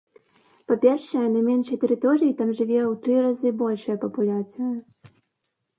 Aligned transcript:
Па-першае, 0.71 1.21
на 1.35 1.43
меншай 1.49 1.77
тэрыторыі 1.83 2.33
там 2.41 2.49
жыве 2.61 2.81
ў 2.91 2.93
тры 3.05 3.15
разы 3.27 3.49
большая 3.61 3.97
папуляцыя. 4.07 4.71